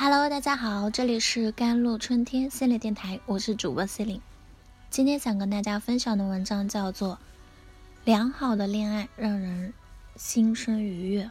[0.00, 4.22] Hello，大家好，这里是甘露春天心理电台，我是主播 C 琳。
[4.90, 7.14] 今天想跟大家分享的文章叫做
[8.04, 9.74] 《良好的恋爱让人
[10.14, 11.28] 心生愉悦，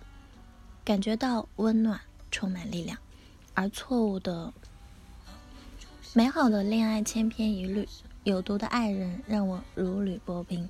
[0.84, 2.98] 感觉到温暖，充满力量》，
[3.54, 4.54] 而错误的、
[6.12, 7.88] 美好的恋爱千篇一律，
[8.26, 10.68] 有毒的爱人让我如履薄冰。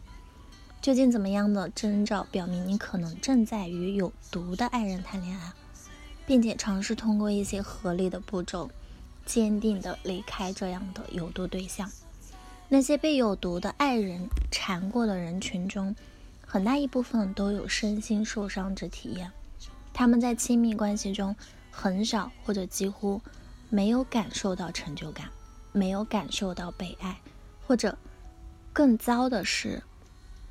[0.82, 5.52] 究竟怎么样的征兆表明你可能正在与有毒的爱人谈恋爱？
[6.28, 8.70] 并且尝试通过一些合理的步骤，
[9.26, 11.90] 坚定地离开这样的有毒对象。
[12.68, 15.96] 那些被有毒的爱人缠过的人群中，
[16.46, 19.32] 很大一部分都有身心受伤之体验。
[19.94, 21.34] 他们在亲密关系中
[21.72, 23.22] 很少或者几乎
[23.70, 25.30] 没有感受到成就感，
[25.72, 27.18] 没有感受到被爱，
[27.66, 27.98] 或者
[28.74, 29.82] 更糟的是，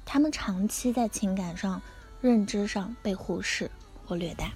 [0.06, 1.82] 他们长期在情感上、
[2.22, 3.70] 认知上被忽视
[4.06, 4.50] 或虐待。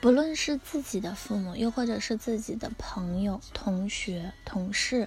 [0.00, 5.06] 不论是自己的父母，又或者是自己的朋友、同学、同事、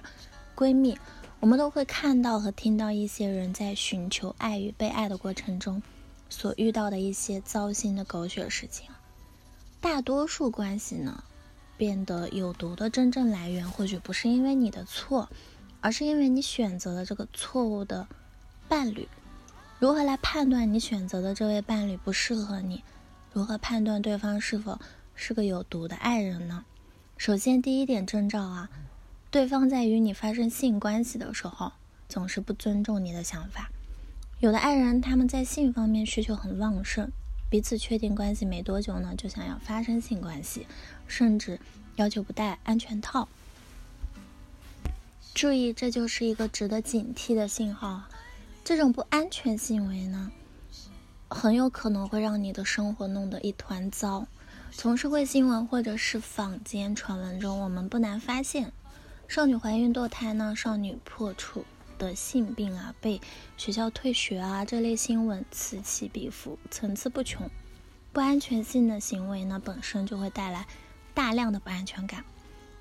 [0.54, 0.96] 闺蜜，
[1.40, 5.82] 我们都会看到和听到一些人在寻求爱与被爱的过程中
[6.30, 8.88] 所遇到的一些糟心的狗血事情。
[9.80, 11.24] 大多数关系呢，
[11.76, 15.28] 变得有毒的真正来源，或许不是因为你的错，
[15.80, 18.06] 而是因为你选择了这个错误的
[18.68, 19.08] 伴侣。
[19.80, 22.84] 如何来判断你选择的这位伴侣不适合你？
[23.34, 24.78] 如何判断对方是否
[25.16, 26.64] 是个有毒的爱人呢？
[27.16, 28.70] 首先，第一点征兆啊，
[29.28, 31.72] 对方在与你发生性关系的时候，
[32.08, 33.72] 总是不尊重你的想法。
[34.38, 37.10] 有的爱人他们在性方面需求很旺盛，
[37.50, 40.68] 彼此确定关系没多久呢，就想要发生性关系，
[41.08, 41.58] 甚至
[41.96, 43.26] 要求不戴安全套。
[45.34, 48.04] 注意，这就是一个值得警惕的信号。
[48.62, 50.30] 这种不安全行为呢？
[51.28, 54.26] 很有可能会让你的生活弄得一团糟。
[54.70, 58.72] 从社会新闻或者是坊间传闻中，我们不难发现，
[59.28, 61.64] 少女怀孕堕胎呢，少女破处
[61.96, 63.20] 的性病啊，被
[63.56, 67.48] 学校退学啊，这类新闻此起彼伏，层次不穷。
[68.12, 70.66] 不安全性的行为呢，本身就会带来
[71.14, 72.24] 大量的不安全感。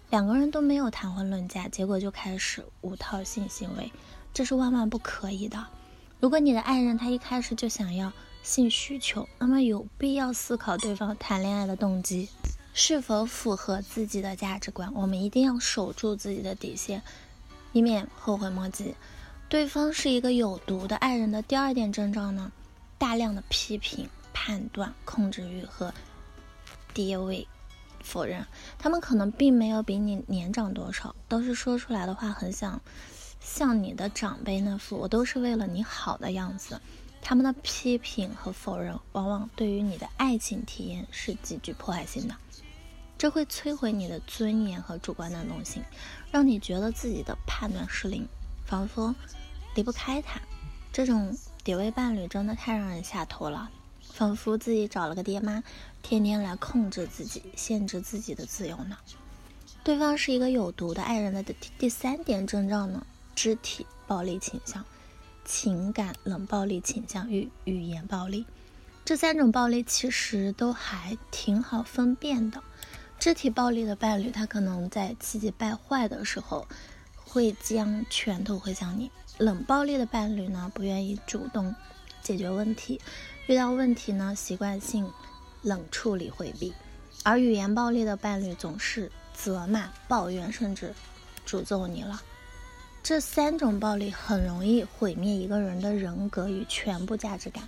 [0.09, 3.91] 两个人都没有谈婚论嫁，结果就开始无套性行为，
[4.33, 5.65] 这是万万不可以的。
[6.19, 8.11] 如果你的爱人他一开始就想要，
[8.43, 12.27] 性需求，那么有必要思考对方谈恋爱的动机
[12.73, 14.93] 是否符合自己的价值观。
[14.93, 17.01] 我们一定要守住自己的底线，
[17.71, 18.93] 以免后悔莫及。
[19.47, 22.51] 对方是一个有毒的爱人的第二点征兆呢？
[22.97, 25.93] 大量的批评、判断、控制欲和
[26.93, 27.47] 低位
[28.01, 28.45] 否认。
[28.77, 32.81] 他们可能并没有比你年长多少，都是说出来的话很想
[33.39, 36.81] 像你的长辈那副“我都是为了你好”的样子。
[37.25, 42.35] 他们的批评和否认，往往对于你的爱情体验是极具破坏性的。
[43.17, 45.81] 这会摧毁你的尊严和主观能动性，
[46.31, 48.27] 让你觉得自己的判断失灵，
[48.65, 49.15] 仿佛
[49.73, 50.41] 离不开他。
[50.91, 55.63] 这种底位伴侣真的太让人下头了，仿佛自己找了个爹妈，
[56.01, 58.97] 天天来控制自己，限制自己的自由呢。
[59.81, 61.41] 对方是一个有毒的爱人的
[61.79, 64.83] 第三点征兆呢，肢体暴力倾向。
[65.45, 68.45] 情感冷暴力倾向与语言暴力，
[69.03, 72.61] 这三种暴力其实都还挺好分辨的。
[73.19, 76.67] 肢体暴力的伴侣，他可能在气急败坏的时候
[77.15, 81.73] 会将拳头挥向你；冷暴力的伴侣呢，不愿意主动
[82.21, 82.99] 解决问题，
[83.47, 85.09] 遇到问题呢，习惯性
[85.61, 86.73] 冷处理回避；
[87.23, 90.93] 而语言暴力的伴侣总是责骂、抱怨，甚至
[91.47, 92.21] 诅咒你了。
[93.03, 97.67] 这三种暴力很容易毁灭一个人的人格与全部价值感，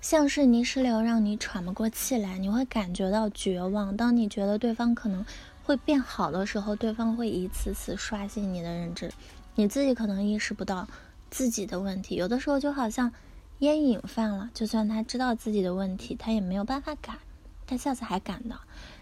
[0.00, 3.94] 像是泥石流，让你喘不过气来，你会感觉到绝望。
[3.94, 5.22] 当你觉得对方可能
[5.62, 9.12] 会变好的时候，对方会一次次刷新你的认知，
[9.56, 10.88] 你自己可能意识不到
[11.28, 12.14] 自己的问题。
[12.14, 13.12] 有的时候就好像
[13.58, 17.18] 烟瘾犯了，就算他知道自己的问题，他也没有办法改，
[17.66, 18.58] 他下次还敢的，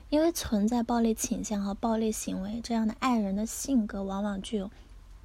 [0.08, 4.68] 因为存在暴力倾向和暴力行为这样的爱人的性格，往往具有。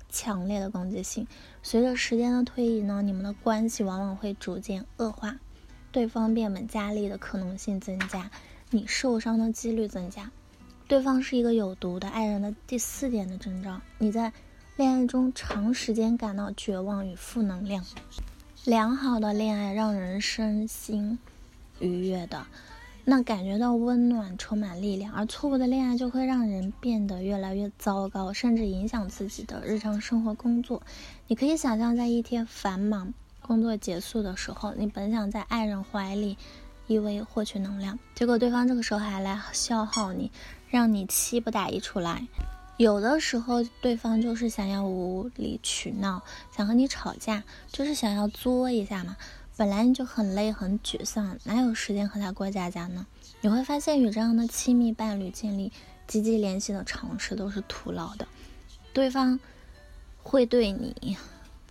[0.10, 1.28] 强烈的攻击性，
[1.62, 5.38] 随着时间的推移呢，你们的关系往往会逐渐恶化，
[5.92, 8.30] 对方变本加厉的可能性增加，
[8.72, 10.32] 你受伤的几率增加。
[10.88, 14.32] 对方是一个有毒的爱人的第四点的征兆，你在
[14.78, 17.84] 恋爱中长时间感到绝望与负能量。
[18.64, 21.20] 良好的恋爱让人身心
[21.80, 22.46] 愉悦的。
[23.10, 30.84] 那感觉到温暖，充满力量，而错误的恋爱就会让人变得越来越糟糕，甚至影响自己的日常生活、工作。
[31.28, 36.38] 你可以想象，在一天繁忙工作结束的时候，你本想在爱人怀里
[36.88, 40.30] 依偎获取能量，结果对方这个时候还来消耗你，
[40.70, 42.28] 让你气不打一处来。
[42.76, 46.22] 有的时候，对方就是想要无理取闹，
[46.54, 49.16] 想和你吵架，就是想要作一下嘛。
[49.58, 53.08] 本来你就很累很沮丧，哪有时间和他过家家呢？
[53.42, 55.72] 你会发现，与这样的亲密伴侣建立
[56.06, 58.28] 积极联系的尝试都是徒劳的。
[58.94, 59.40] 对方
[60.22, 61.18] 会对你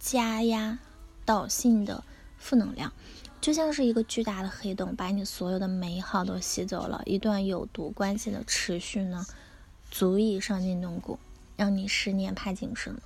[0.01, 0.81] 加压
[1.25, 2.03] 导性的
[2.37, 2.93] 负能量，
[3.41, 7.01] 就像是一个巨大的黑洞，把你所有的美好都吸走了。
[7.07, 9.25] 一段有毒关系的持续呢？
[9.93, 11.21] 足以伤筋动骨，
[11.57, 12.99] 让你十年怕井绳。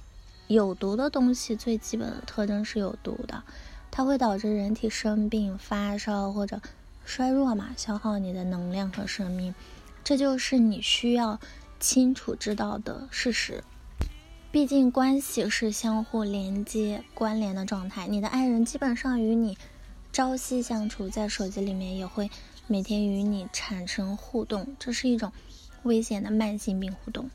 [0.48, 3.44] 有毒的东西最基本的特征是有毒的，
[3.90, 6.60] 它会导致人体生病、发烧或者
[7.04, 9.54] 衰弱嘛，消耗你的能量和生命。
[10.04, 11.38] 这就是你需要
[11.78, 13.64] 清楚知道的事实。
[14.50, 18.06] 毕竟关系是相互连接、关联的状态。
[18.06, 19.58] 你的爱人基本上与你
[20.12, 22.30] 朝夕相处，在手机里面也会
[22.66, 25.32] 每天与你产生互动，这是一种。
[25.82, 27.30] 危险的慢性病互动，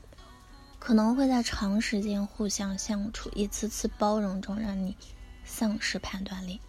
[0.78, 4.96] 可能会在长时间互相相处、一次次包容中，让你
[5.46, 6.60] 丧失判断力。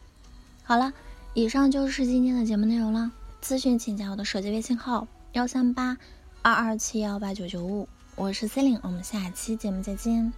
[0.64, 0.94] 好了，
[1.34, 3.12] 以上就是今天的节目内容了。
[3.44, 5.98] 咨询请加我的手机微信号：幺三八
[6.42, 10.32] 二二七幺八九九五，我是 C 琳，我们下期节目再见。